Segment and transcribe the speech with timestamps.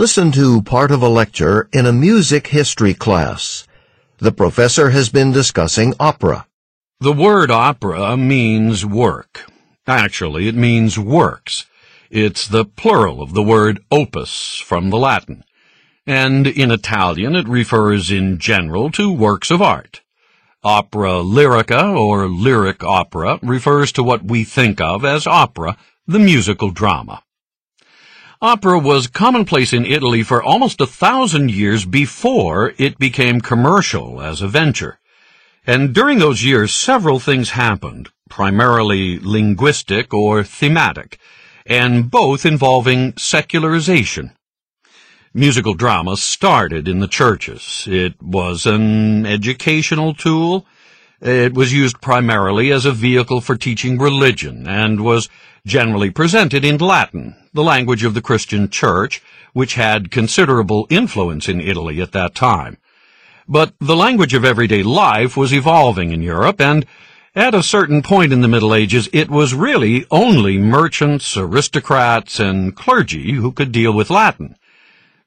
[0.00, 3.68] Listen to part of a lecture in a music history class.
[4.16, 6.46] The professor has been discussing opera.
[7.00, 9.44] The word opera means work.
[9.86, 11.66] Actually, it means works.
[12.10, 15.44] It's the plural of the word opus from the Latin.
[16.06, 20.00] And in Italian, it refers in general to works of art.
[20.64, 25.76] Opera lyrica or lyric opera refers to what we think of as opera,
[26.06, 27.22] the musical drama.
[28.42, 34.40] Opera was commonplace in Italy for almost a thousand years before it became commercial as
[34.40, 34.98] a venture.
[35.66, 41.18] And during those years, several things happened, primarily linguistic or thematic,
[41.66, 44.32] and both involving secularization.
[45.34, 47.84] Musical drama started in the churches.
[47.86, 50.64] It was an educational tool.
[51.20, 55.28] It was used primarily as a vehicle for teaching religion and was
[55.66, 59.20] generally presented in Latin, the language of the Christian church,
[59.52, 62.78] which had considerable influence in Italy at that time.
[63.46, 66.86] But the language of everyday life was evolving in Europe, and
[67.34, 72.74] at a certain point in the Middle Ages, it was really only merchants, aristocrats, and
[72.74, 74.56] clergy who could deal with Latin.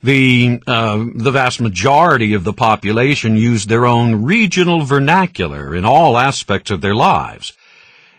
[0.03, 6.17] The, uh, the vast majority of the population used their own regional vernacular in all
[6.17, 7.53] aspects of their lives.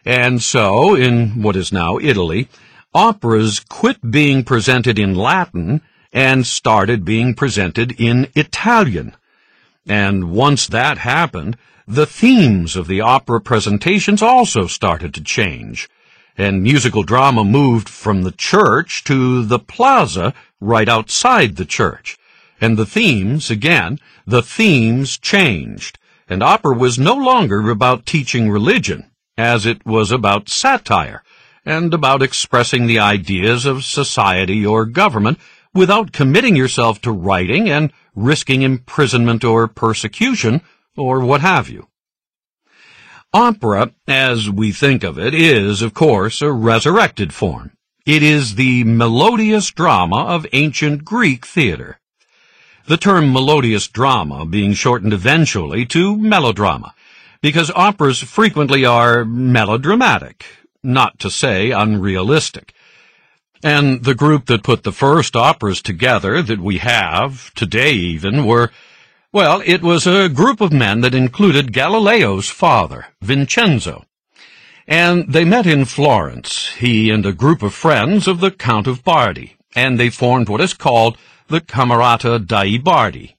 [0.04, 2.48] And so, in what is now Italy,
[2.94, 5.82] operas quit being presented in Latin
[6.12, 9.14] and started being presented in Italian.
[9.86, 15.88] And once that happened, the themes of the opera presentations also started to change,
[16.36, 22.18] and musical drama moved from the church to the plaza right outside the church.
[22.60, 29.10] And the themes, again, the themes changed, and opera was no longer about teaching religion,
[29.36, 31.22] as it was about satire,
[31.64, 35.38] and about expressing the ideas of society or government
[35.74, 40.62] without committing yourself to writing and risking imprisonment or persecution,
[40.96, 41.88] or what have you.
[43.34, 47.72] Opera, as we think of it, is, of course, a resurrected form.
[48.06, 51.98] It is the melodious drama of ancient Greek theater.
[52.86, 56.94] The term melodious drama being shortened eventually to melodrama,
[57.42, 60.47] because operas frequently are melodramatic,
[60.84, 62.72] not to say unrealistic.
[63.64, 68.70] And the group that put the first operas together that we have, today even, were,
[69.34, 74.05] well, it was a group of men that included Galileo's father, Vincenzo.
[74.87, 79.03] And they met in Florence, he and a group of friends of the Count of
[79.03, 81.19] Bardi, and they formed what is called
[81.49, 83.37] the Camerata dei Bardi.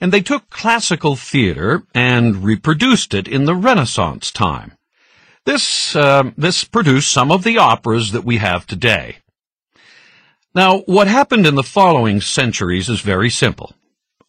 [0.00, 4.78] And they took classical theater and reproduced it in the Renaissance time.
[5.46, 9.16] This, uh, this produced some of the operas that we have today.
[10.54, 13.74] Now, what happened in the following centuries is very simple.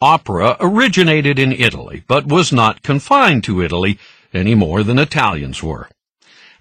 [0.02, 3.98] Opera originated in Italy, but was not confined to Italy
[4.34, 5.90] any more than Italians were.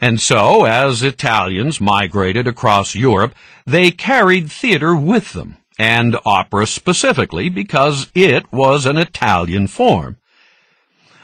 [0.00, 3.34] And so, as Italians migrated across Europe,
[3.66, 10.18] they carried theater with them, and opera specifically because it was an Italian form.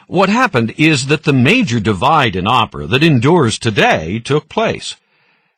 [0.07, 4.97] What happened is that the major divide in opera that endures today took place.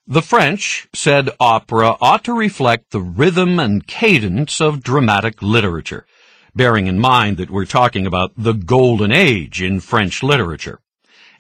[0.06, 6.06] The French said opera ought to reflect the rhythm and cadence of dramatic literature,
[6.54, 10.80] bearing in mind that we're talking about the golden age in French literature.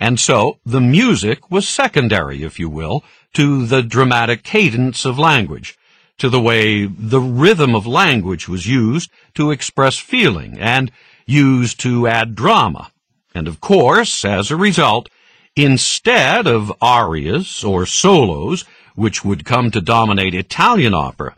[0.00, 5.78] And so the music was secondary, if you will, to the dramatic cadence of language,
[6.18, 10.90] to the way the rhythm of language was used to express feeling and
[11.26, 12.90] used to add drama.
[13.34, 15.08] And of course, as a result,
[15.56, 21.36] Instead of arias or solos, which would come to dominate Italian opera,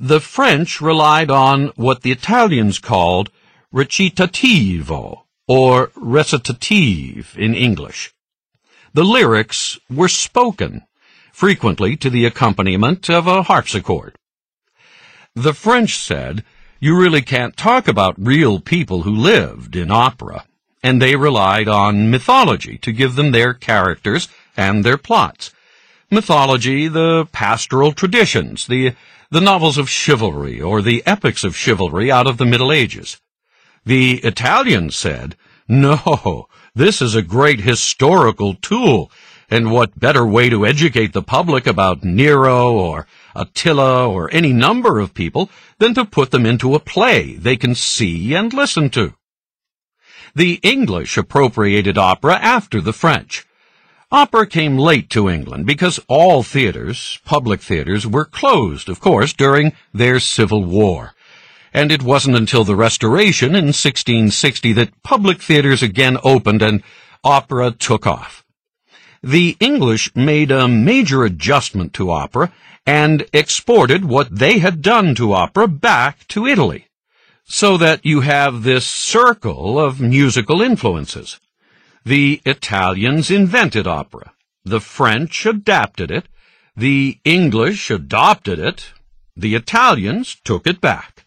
[0.00, 3.30] the French relied on what the Italians called
[3.72, 8.14] recitativo, or recitative in English.
[8.94, 10.86] The lyrics were spoken,
[11.32, 14.16] frequently to the accompaniment of a harpsichord.
[15.34, 16.44] The French said,
[16.80, 20.46] you really can't talk about real people who lived in opera
[20.82, 25.52] and they relied on mythology to give them their characters and their plots.
[26.10, 28.94] Mythology, the pastoral traditions, the,
[29.30, 33.20] the novels of chivalry, or the epics of chivalry out of the Middle Ages.
[33.84, 35.36] The Italians said,
[35.68, 39.12] no, this is a great historical tool,
[39.48, 43.06] and what better way to educate the public about Nero or
[43.36, 45.48] Attila or any number of people
[45.78, 49.14] than to put them into a play they can see and listen to.
[50.34, 53.46] The English appropriated opera after the French.
[54.12, 59.72] Opera came late to England because all theaters, public theaters, were closed, of course, during
[59.94, 61.14] their Civil War,
[61.72, 66.82] and it wasn't until the Restoration in 1660 that public theaters again opened and
[67.22, 68.44] opera took off.
[69.22, 72.52] The English made a major adjustment to opera
[72.84, 76.88] and exported what they had done to opera back to Italy,
[77.44, 81.38] so that you have this circle of musical influences.
[82.04, 84.32] The Italians invented opera.
[84.64, 86.26] The French adapted it.
[86.76, 88.92] The English adopted it.
[89.36, 91.24] The Italians took it back.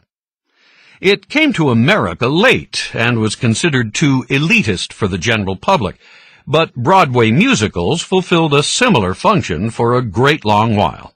[1.00, 6.00] It came to America late and was considered too elitist for the general public,
[6.48, 11.14] but Broadway musicals fulfilled a similar function for a great long while.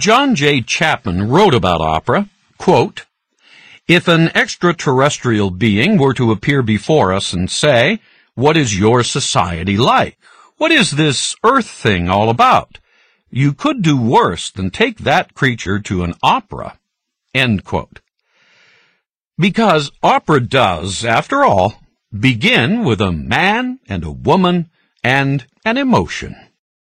[0.00, 0.62] John J.
[0.62, 3.04] Chapman wrote about opera, quote,
[3.86, 8.00] If an extraterrestrial being were to appear before us and say,
[8.40, 10.16] What is your society like?
[10.56, 12.78] What is this earth thing all about?
[13.28, 16.78] You could do worse than take that creature to an opera.
[17.34, 18.00] End quote.
[19.38, 21.82] Because opera does, after all,
[22.18, 24.70] begin with a man and a woman
[25.04, 26.34] and an emotion.